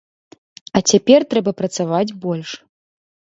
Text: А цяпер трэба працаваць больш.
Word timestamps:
А 0.77 0.81
цяпер 0.93 1.27
трэба 1.35 1.51
працаваць 1.61 2.17
больш. 2.23 2.49